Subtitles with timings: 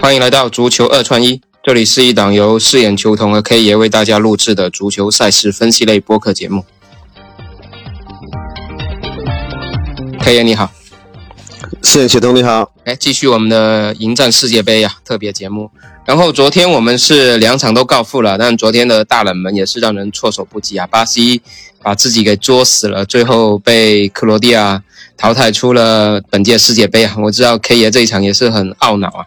[0.00, 6.64] 欢迎来到足球二串一，这里是一档由饰演球童和 K 爷为大家录制的足球赛事分析类播客节目。
[10.20, 10.70] K 爷你好，
[11.82, 15.68] 饰演球童你好，来，继续我们的迎战世界杯啊特别节目。
[16.06, 20.86] 然后昨天我们是两场都告负了，但昨天的大冷门也是让人措手不及啊！
[20.86, 21.42] 巴西
[21.82, 24.80] 把自己给作死了，最后被克罗地亚
[25.16, 27.16] 淘汰出了本届世界杯啊！
[27.18, 29.26] 我知道 K 爷这一场也是很懊恼啊。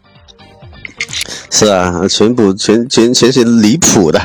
[1.49, 4.19] 是啊，全部全全全是离谱的。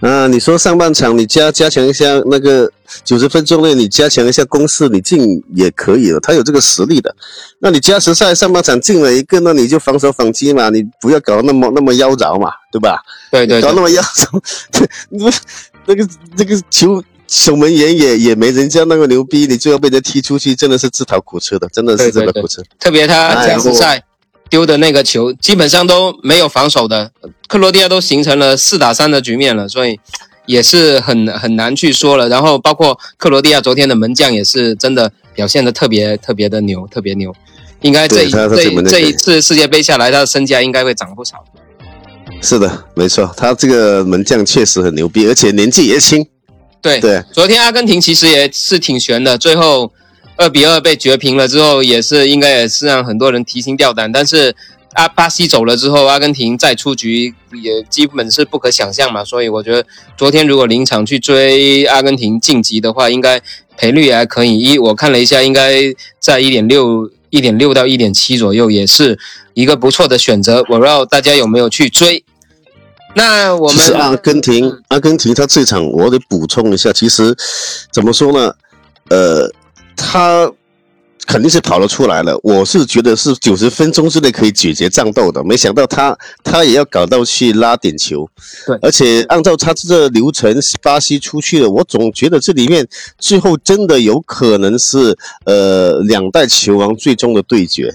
[0.00, 2.70] 啊，你说上半场你加加强一下那个
[3.02, 7.12] 九十分钟内你加强一下攻势，你进也可以了，他有这个实力的。
[7.58, 13.02] 那你加时赛上半场进了一个，那你就防守反击嘛，你不要搞那么那么妖娆嘛，对吧？
[13.32, 15.28] 对对，搞那么妖娆，不
[15.86, 22.62] 那个那个球守门员也也没人家那么牛逼，你最后被人踢出去，真的是自讨苦吃的，真的是自讨苦吃。
[22.78, 24.04] 特别他加时赛。
[24.50, 27.10] 丢的那个球基本上都没有防守的，
[27.46, 29.98] 克罗地亚都形成了四打三的局面了，所以
[30.46, 32.28] 也是很很难去说了。
[32.28, 37.34] 然后包括克罗地亚昨天的门将也是真的表现的特别特别的牛，特别牛。
[37.82, 41.44] 应该这这这一次世界杯下来，他的身价应该会涨不少。
[42.40, 46.26] 是的，没错，他这个门将确实很牛逼，而且年纪也轻。
[46.80, 49.92] 对对，昨天阿根廷其实也是挺悬的，最后。
[50.38, 54.12] 二比二被绝平了之后，也是应该也是让很多人提心吊胆。
[54.12, 54.54] 但是
[54.94, 59.24] 阿巴西走了之后，阿根廷再出局也基本是不可想象嘛。
[59.24, 59.84] 所以我觉得
[60.16, 63.42] 昨天如果临场去追阿根廷晋级的话，应该
[63.76, 64.56] 赔率也还可以。
[64.60, 65.74] 一我看了一下，应该
[66.20, 69.18] 在一点六、一点六到一点七左右，也是
[69.54, 70.58] 一个不错的选择。
[70.68, 72.24] 我不知道大家有没有去追？
[73.16, 77.36] 那我们阿根廷，阿根廷他这场我得补充一下，其实
[77.90, 78.54] 怎么说呢？
[79.08, 79.52] 呃。
[79.98, 80.50] 他
[81.26, 88.26] 肯定是跑了出来了，我是觉得是九十分钟之内可以解决战斗的，没想到他他也要搞到去拉点球，
[88.66, 92.86] 对，而且按照他这个流程，巴西出去了，我总觉得这里面
[93.18, 97.92] 最后真的有可能是呃两代球王最终的对决，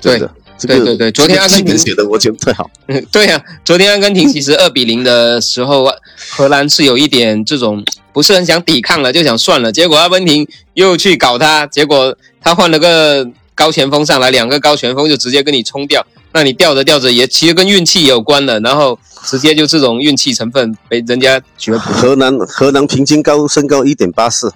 [0.00, 0.28] 对的，
[0.66, 5.86] 对对对，昨天阿根廷写的我觉得太好， 嗯，对呀，昨天阿根廷其实二比零的时候，
[6.30, 7.84] 荷兰是有一点这种。
[8.14, 9.72] 不是很想抵抗了，就想算了。
[9.72, 16.06] 结果阿根廷又去搞他，结果他换了个高前锋上来，两个高前锋就直接跟你冲掉。
[16.34, 21.80] 那你吊着吊着也其实跟运气有关了，然后直接就这种运气成分被人家绝 平。
[21.80, 24.52] 河南河南平均高身高一点八四，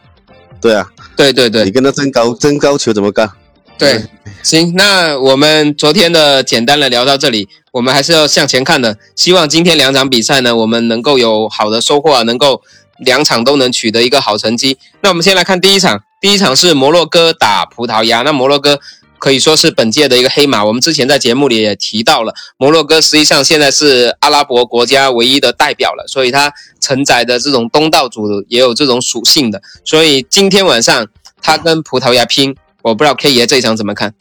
[0.61, 0.87] 对啊，
[1.17, 3.31] 对对对，你跟他争高争高球怎么干？
[3.79, 4.05] 对，
[4.43, 8.97] 行，那我们昨天的简单的聊到这里，我们还是要向前看的。
[9.15, 12.63] 希望今天两场比赛呢，我们能够有好的收获啊，能够。
[13.01, 14.79] 两场都能取得一个好成绩。
[15.03, 18.23] 那我们先来看第一场，第一场是摩洛哥打葡萄牙。
[18.23, 18.81] 那摩洛哥
[19.19, 20.65] 可以说是本届的一个黑马。
[20.65, 26.51] 我们之前在节目里也提到了，摩洛哥实际上现在是阿拉伯国家唯一的代表了，所以它
[26.81, 29.61] 承载的这种东道主也有这种属性的。
[29.85, 31.07] 所以今天晚上
[31.43, 34.15] 他跟葡萄牙拼，我不知道 K 爷这一场怎么看？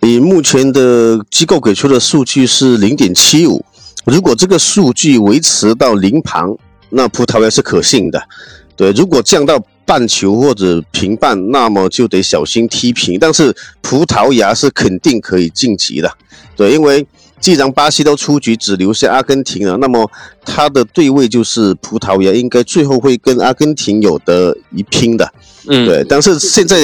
[0.00, 3.62] 以目前的机构给出的数据是零点七五，
[4.06, 6.44] 如果这个数据维持到零盘。
[6.94, 8.22] 那葡萄牙是可信的，
[8.76, 13.18] 对，如果降到半球或者平半，那么就得小心踢平。
[13.18, 16.12] 但是葡萄牙是肯定可以晋级的，
[16.54, 17.06] 对，因为
[17.42, 20.10] 既然巴西都出局，只留下阿根廷了，那么
[20.46, 25.30] 他的对位就是葡萄牙，应该最后会跟阿根廷有的一拼的，
[25.68, 26.02] 嗯，对。
[26.08, 26.76] 但是现在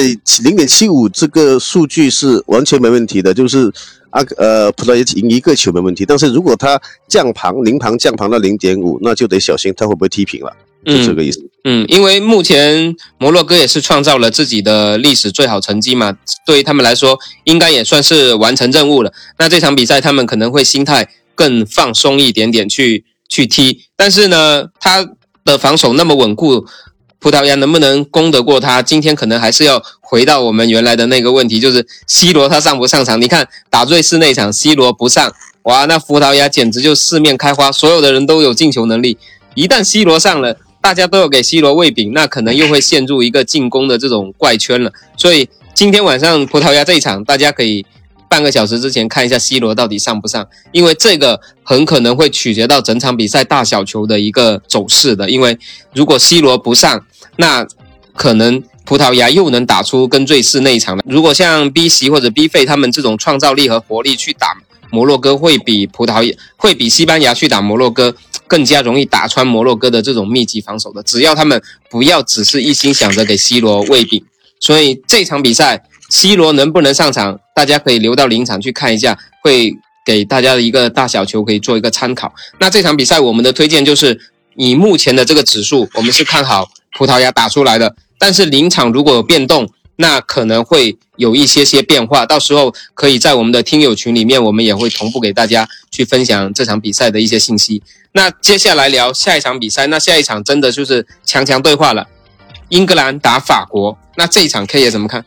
[0.43, 3.73] 零点七五这个数据是完全没问题的，就是。
[4.11, 10.51] 阿，呃，葡萄牙赢一个球没问题，但是如果他降盘零盘降盘到零点五，那就得小心他会不会踢平了，
[10.85, 11.39] 就这个意思。
[11.63, 19.11] 嗯，因为目前摩洛哥也是创造了自己的历史最好成绩嘛，对于他们来说，应该也算是完成任务了。
[19.37, 25.05] 那这场比赛他们可能会心态更放松一点点去去踢，但是呢，他
[25.43, 26.65] 的防守那么稳固。
[27.21, 28.81] 葡萄牙能不能攻得过他？
[28.81, 33.21] 今天可能还是要回到我们原来的那个问题，就是 C 罗他上不上场？
[33.21, 35.29] 你看打瑞士那场，C 罗不上，
[35.63, 39.17] 哇，那葡萄牙简直就四面开花，所有的人都有进球能力。
[39.53, 44.91] 一旦 C 罗上了，大家都要给 C 罗喂饼，那可能又会陷入一个进攻的这种怪圈了。
[45.17, 47.85] 所以今天晚上葡萄牙这一场，大家可以。
[48.31, 55.27] 半个小时之前看一下 C 罗到底上不上，因为这个很可能会取决到整场比赛大小球的一个走势的。
[55.31, 55.57] 因为
[55.95, 57.03] 如果 C 罗不上，
[57.37, 57.65] 那
[58.13, 61.03] 可能葡萄牙又能打出跟瑞士那一场了。
[61.07, 64.55] 如果像 B 席或者 B 费他们这种创造力和活力去打
[64.91, 68.13] 摩洛哥，会比葡萄牙会比西班牙去打摩洛哥
[68.49, 71.01] 更加容易打穿摩洛哥的这种密集防守的。
[71.03, 74.21] 只要他们不要只是一心想着给 C 罗喂饼，
[74.59, 75.85] 所以这场比赛。
[76.11, 77.39] C 罗能不能上场？
[77.53, 79.71] 大家可以留到临场去看一下，会
[80.03, 82.33] 给大家的一个大小球可以做一个参考。
[82.59, 84.19] 那这场比赛我们的推荐就是
[84.55, 86.67] 以目前的这个指数，我们是看好
[86.97, 87.95] 葡萄牙打出来的。
[88.17, 92.25] 但是临场如果有变动，那可能会有一些些变化。
[92.25, 97.83] 到时候可以在我们的听友群里面，我们也会同步给大家去分享这场比赛的一些信息。
[98.11, 102.07] 那接下来聊下一场比赛，那下一场真的就是强强对话了，
[102.69, 103.97] 英格兰打法国。
[104.15, 105.23] 那这一场 K 爷怎么看？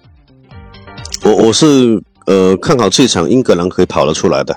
[1.23, 2.02] 我我是。
[2.25, 4.56] 呃，看好这场英格兰可以跑得出来的，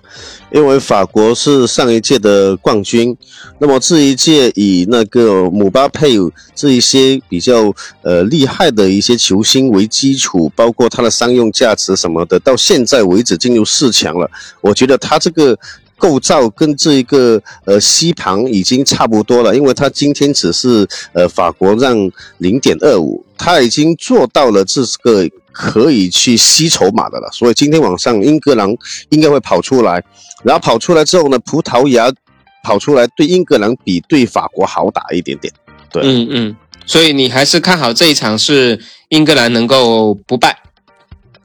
[0.52, 3.18] 因为法国是上一届的冠军，
[3.58, 6.16] 那么这一届以那个姆巴佩
[6.54, 7.74] 这一些比较
[8.04, 14.30] 呃厉害的一些球星为基础，包括他的商用价值什么的，到现在为止进入四强了。
[14.62, 15.58] 我觉得他这个
[15.98, 21.96] 构造跟这一个呃西旁已经差不多了，因为它今天只是呃法国让
[22.38, 25.30] 零点二五，它已经做到了这个。
[25.58, 28.70] 可以去吸筹码的了，所以今天晚上英格兰
[29.08, 30.04] 应该会跑出来，
[30.44, 32.12] 然后跑出来之后呢，葡萄牙
[32.62, 35.54] 跑出来对英格兰比对法国好打一点点。
[35.90, 36.56] 对，嗯嗯，
[36.86, 38.78] 所以你还是看好这一场是
[39.08, 40.60] 英格兰能够不败。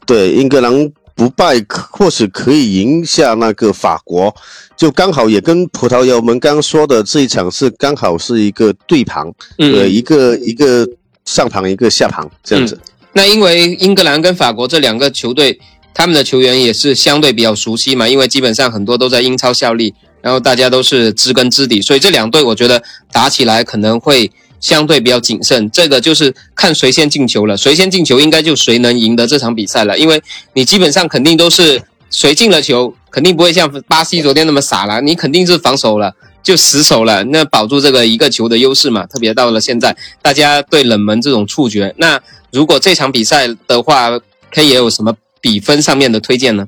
[0.05, 0.73] 对，英格兰
[1.20, 4.34] 不败，或许可以赢下那个法国，
[4.75, 10.88] 就刚好也跟葡萄牙我们刚刚说的这一场是刚好是一个对盘，呃，一个一个
[11.26, 12.81] 上盘一个下盘这样子。
[13.12, 15.61] 那因为英格兰跟法国这两个球队，
[15.93, 19.93] 他们的球员也是相对比较熟悉嘛，因为基本上很多都在英超效力，
[20.23, 22.82] 然后大家都是知根知底，所以这两队我觉得
[23.12, 25.68] 打起来可能会相对比较谨慎。
[25.70, 30.22] 这个就是看谁先进球了，谁先进球应该就谁能赢得这场比赛了，因为
[30.52, 39.06] 你基本上肯定都是谁进了球，肯定不会像巴西昨天那么傻了，你肯定是防守了就死守了，那保住这个一个球的优势嘛。
[39.06, 42.20] 特别到了现在，大家对冷门这种触觉，那。
[42.52, 44.10] 如果这场比赛的话
[44.50, 46.66] ，K 也有什么比分上面的推荐呢？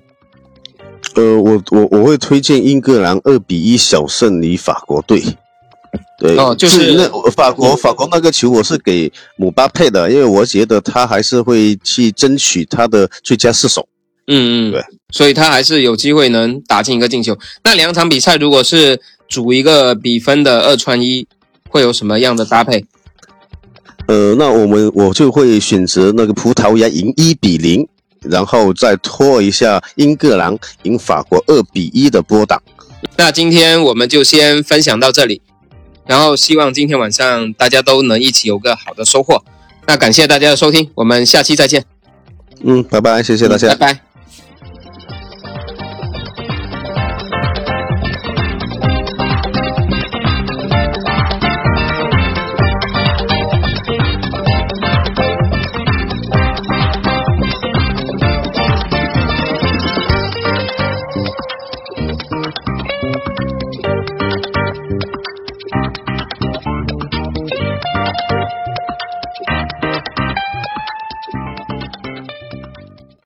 [1.16, 5.20] 呃，我我我会推荐英格兰二比一小胜于法国队。
[6.22, 13.88] 对，哦，就是那法国法国那个球我是给姆巴佩的，因为我觉得他还是会去争取他的最佳射手。
[14.28, 17.36] 嗯嗯，对，所以他还是有机会能打进一个进球。
[17.64, 21.26] 那两场比赛如果是组一个比分的二串一，
[21.69, 22.84] 会有什么样的搭配？
[24.06, 27.84] 呃，那我们我就会选择那个葡萄牙赢一比零，
[28.20, 32.62] 然后再拖一下英格兰赢法国二比一的波档。
[33.16, 35.42] 那今天我们就先分享到这里，
[36.06, 39.43] 然后希望今天晚上大家都能一起有个好的收获。
[39.87, 41.84] 那感谢大家的收听，我们下期再见。
[42.64, 44.11] 嗯，拜拜，谢谢大家，拜拜。